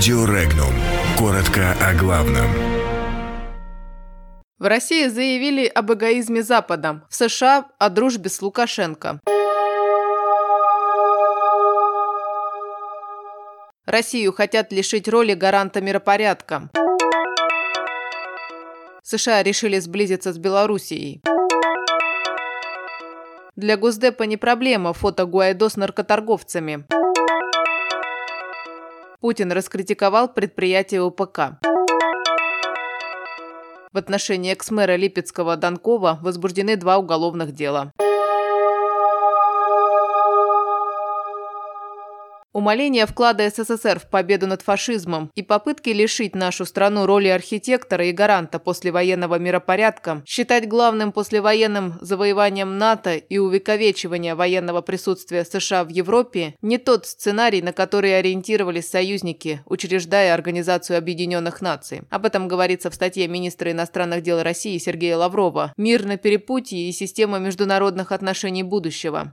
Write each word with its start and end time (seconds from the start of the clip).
Радио 0.00 0.24
Регнум. 0.24 0.72
Коротко 1.18 1.76
о 1.78 1.92
главном. 1.92 2.48
В 4.58 4.66
России 4.66 5.08
заявили 5.08 5.66
об 5.66 5.92
эгоизме 5.92 6.42
Запада, 6.42 7.02
в 7.10 7.14
США– 7.14 7.66
о 7.78 7.90
дружбе 7.90 8.30
с 8.30 8.40
Лукашенко. 8.40 9.20
Россию 13.84 14.32
хотят 14.32 14.72
лишить 14.72 15.06
роли 15.06 15.34
гаранта 15.34 15.82
миропорядка. 15.82 16.70
США 19.02 19.42
решили 19.42 19.78
сблизиться 19.80 20.32
с 20.32 20.38
Белоруссией. 20.38 21.20
Для 23.54 23.76
Госдепа 23.76 24.22
не 24.22 24.38
проблема 24.38 24.94
фото 24.94 25.26
Гуайдо 25.26 25.68
с 25.68 25.76
наркоторговцами. 25.76 26.86
Путин 29.20 29.52
раскритиковал 29.52 30.32
предприятие 30.32 31.02
ОПК. 31.02 31.60
В 33.92 33.98
отношении 33.98 34.50
экс-мэра 34.50 34.96
Липецкого 34.96 35.58
Донкова 35.58 36.18
возбуждены 36.22 36.76
два 36.76 36.96
уголовных 36.96 37.52
дела. 37.52 37.92
Умаление 42.52 43.06
вклада 43.06 43.48
СССР 43.48 44.00
в 44.00 44.10
победу 44.10 44.48
над 44.48 44.62
фашизмом 44.62 45.30
и 45.36 45.42
попытки 45.42 45.90
лишить 45.90 46.34
нашу 46.34 46.66
страну 46.66 47.06
роли 47.06 47.28
архитектора 47.28 48.06
и 48.06 48.12
гаранта 48.12 48.58
послевоенного 48.58 49.38
миропорядка, 49.38 50.24
считать 50.26 50.66
главным 50.66 51.12
послевоенным 51.12 51.94
завоеванием 52.00 52.76
НАТО 52.76 53.14
и 53.14 53.38
увековечивания 53.38 54.34
военного 54.34 54.80
присутствия 54.80 55.44
США 55.44 55.84
в 55.84 55.90
Европе 55.90 56.56
не 56.60 56.78
тот 56.78 57.06
сценарий, 57.06 57.62
на 57.62 57.72
который 57.72 58.18
ориентировались 58.18 58.90
союзники, 58.90 59.62
учреждая 59.66 60.34
Организацию 60.34 60.98
Объединенных 60.98 61.60
Наций. 61.60 62.02
Об 62.10 62.26
этом 62.26 62.48
говорится 62.48 62.90
в 62.90 62.96
статье 62.96 63.28
министра 63.28 63.70
иностранных 63.70 64.24
дел 64.24 64.42
России 64.42 64.76
Сергея 64.78 65.16
Лаврова 65.16 65.72
«Мир 65.76 66.04
на 66.04 66.16
перепутье 66.16 66.88
и 66.88 66.90
система 66.90 67.38
международных 67.38 68.10
отношений 68.10 68.64
будущего». 68.64 69.32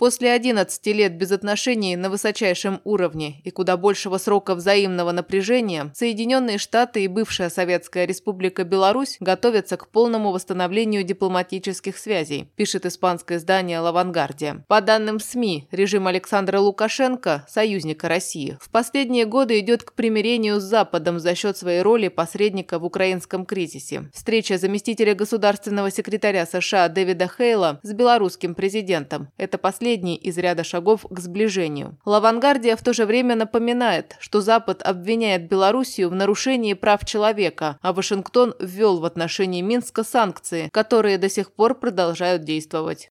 После 0.00 0.32
11 0.32 0.86
лет 0.86 1.18
без 1.18 1.30
отношений 1.30 1.94
на 1.94 2.08
высочайшем 2.08 2.80
уровне 2.84 3.42
и 3.44 3.50
куда 3.50 3.76
большего 3.76 4.16
срока 4.16 4.54
взаимного 4.54 5.12
напряжения, 5.12 5.92
Соединенные 5.94 6.56
Штаты 6.56 7.04
и 7.04 7.06
бывшая 7.06 7.50
Советская 7.50 8.06
Республика 8.06 8.64
Беларусь 8.64 9.18
готовятся 9.20 9.76
к 9.76 9.88
полному 9.88 10.32
восстановлению 10.32 11.02
дипломатических 11.02 11.98
связей, 11.98 12.48
пишет 12.56 12.86
испанское 12.86 13.36
издание 13.36 13.78
«Лавангардия». 13.80 14.64
По 14.68 14.80
данным 14.80 15.20
СМИ, 15.20 15.68
режим 15.70 16.06
Александра 16.06 16.60
Лукашенко, 16.60 17.44
союзника 17.46 18.08
России, 18.08 18.56
в 18.58 18.70
последние 18.70 19.26
годы 19.26 19.60
идет 19.60 19.82
к 19.82 19.92
примирению 19.92 20.60
с 20.60 20.64
Западом 20.64 21.20
за 21.20 21.34
счет 21.34 21.58
своей 21.58 21.82
роли 21.82 22.08
посредника 22.08 22.78
в 22.78 22.86
украинском 22.86 23.44
кризисе. 23.44 24.08
Встреча 24.14 24.56
заместителя 24.56 25.14
государственного 25.14 25.90
секретаря 25.90 26.46
США 26.46 26.88
Дэвида 26.88 27.28
Хейла 27.36 27.80
с 27.82 27.92
белорусским 27.92 28.54
президентом– 28.54 29.28
это 29.36 29.58
последняя 29.58 29.89
последний 29.90 30.14
из 30.14 30.38
ряда 30.38 30.62
шагов 30.62 31.04
к 31.10 31.18
сближению. 31.18 31.98
Лавангардия 32.04 32.76
в 32.76 32.82
то 32.82 32.92
же 32.92 33.06
время 33.06 33.34
напоминает, 33.34 34.14
что 34.20 34.40
Запад 34.40 34.82
обвиняет 34.84 35.48
Белоруссию 35.48 36.10
в 36.10 36.14
нарушении 36.14 36.74
прав 36.74 37.04
человека, 37.04 37.76
а 37.82 37.92
Вашингтон 37.92 38.54
ввел 38.60 39.00
в 39.00 39.04
отношении 39.04 39.62
Минска 39.62 40.04
санкции, 40.04 40.68
которые 40.72 41.18
до 41.18 41.28
сих 41.28 41.50
пор 41.52 41.74
продолжают 41.74 42.44
действовать. 42.44 43.08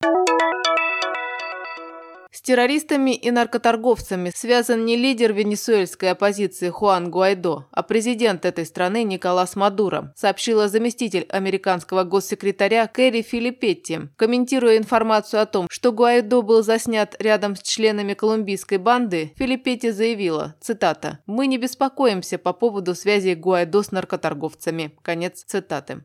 С 2.31 2.41
террористами 2.41 3.16
и 3.16 3.31
наркоторговцами 3.31 4.31
связан 4.35 4.85
не 4.85 4.95
лидер 4.95 5.33
венесуэльской 5.33 6.11
оппозиции 6.11 6.69
Хуан 6.69 7.09
Гуайдо, 7.09 7.66
а 7.71 7.81
президент 7.81 8.45
этой 8.45 8.67
страны 8.67 9.03
Николас 9.03 9.55
Мадуро, 9.55 10.13
сообщила 10.16 10.67
заместитель 10.67 11.26
американского 11.30 12.04
госсекретаря 12.04 12.86
Кэрри 12.86 13.23
Филиппетти, 13.23 14.02
комментируя 14.15 14.77
информацию 14.77 15.42
о 15.42 15.48
том, 15.48 15.67
что 15.71 15.92
Гуайдо 15.92 16.43
был 16.43 16.61
заснят 16.61 17.15
рядом 17.17 17.55
с 17.55 17.64
членами 17.64 18.14
колумбийской 18.14 18.77
банды, 18.77 19.33
Филиппетти 19.36 19.89
заявила, 19.89 20.55
цитата, 20.61 21.20
«Мы 21.25 21.48
не 21.48 21.58
беспокоимся 21.58 22.37
по 22.37 22.54
поводу 22.54 22.93
связи 22.93 23.33
Гуайдо 23.33 23.81
с 23.81 23.92
наркоторговцами». 23.92 24.92
Конец 25.02 25.43
цитаты. 25.43 26.04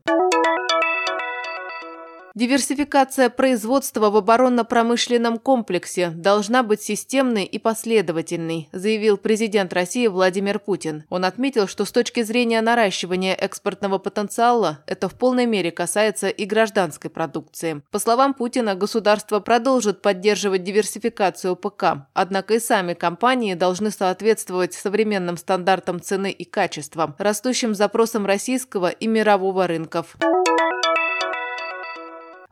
Диверсификация 2.35 3.29
производства 3.29 4.09
в 4.09 4.17
оборонно-промышленном 4.17 5.39
комплексе 5.39 6.09
должна 6.09 6.63
быть 6.63 6.81
системной 6.81 7.45
и 7.45 7.57
последовательной, 7.59 8.67
заявил 8.73 9.15
президент 9.15 9.71
России 9.71 10.07
Владимир 10.07 10.59
Путин. 10.59 11.05
Он 11.09 11.23
отметил, 11.23 11.65
что 11.65 11.85
с 11.85 11.93
точки 11.93 12.23
зрения 12.23 12.59
наращивания 12.59 13.33
экспортного 13.35 13.99
потенциала 13.99 14.79
это 14.85 15.07
в 15.07 15.13
полной 15.13 15.45
мере 15.45 15.71
касается 15.71 16.27
и 16.27 16.43
гражданской 16.43 17.09
продукции. 17.09 17.81
По 17.89 17.99
словам 17.99 18.33
Путина, 18.33 18.75
государство 18.75 19.39
продолжит 19.39 20.01
поддерживать 20.01 20.63
диверсификацию 20.63 21.55
ПК, 21.55 22.09
однако 22.13 22.55
и 22.55 22.59
сами 22.59 22.95
компании 22.95 23.53
должны 23.53 23.91
соответствовать 23.91 24.73
современным 24.73 25.37
стандартам 25.37 26.01
цены 26.01 26.31
и 26.31 26.43
качества, 26.43 27.15
растущим 27.17 27.73
запросам 27.73 28.25
российского 28.25 28.89
и 28.89 29.07
мирового 29.07 29.67
рынков. 29.67 30.17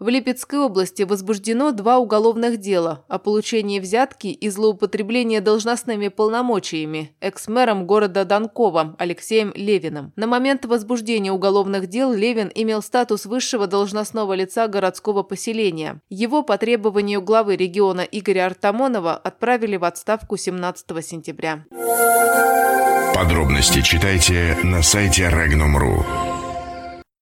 В 0.03 0.09
Липецкой 0.09 0.59
области 0.59 1.03
возбуждено 1.03 1.72
два 1.72 1.97
уголовных 1.97 2.58
дела 2.58 3.06
о 3.08 3.19
получении 3.19 3.80
взятки 3.80 4.28
и 4.28 4.50
злоупотреблении 4.50 5.40
должностными 5.40 6.09
полномочиями 6.09 7.16
экс-мэром 7.22 7.88
города 7.88 8.25
Донкова 8.25 8.97
Алексеем 9.00 9.53
Левиным. 9.56 10.12
На 10.18 10.28
момент 10.28 10.66
возбуждения 10.66 11.31
уголовных 11.31 11.88
дел 11.88 12.12
Левин 12.12 12.52
имел 12.53 12.81
статус 12.81 13.25
высшего 13.25 13.66
должностного 13.66 14.34
лица 14.34 14.68
городского 14.68 15.24
поселения. 15.24 16.02
Его 16.09 16.44
по 16.44 16.58
требованию 16.58 17.22
главы 17.22 17.56
региона 17.56 18.02
Игоря 18.02 18.47
Артамонова 18.47 19.13
отправили 19.16 19.78
в 19.78 19.86
отставку 19.86 20.36
17 20.36 20.86
сентября. 21.02 21.63
Подробности 23.16 23.81
читайте 23.81 24.58
на 24.63 24.81
сайте 24.81 25.30
Regnum.ru. 25.30 26.33